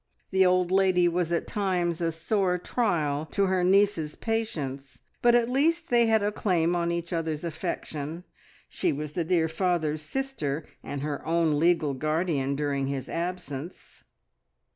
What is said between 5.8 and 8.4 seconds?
they had a claim on each other's affection;